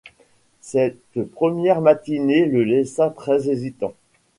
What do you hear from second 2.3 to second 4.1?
le laissa très-hésitant.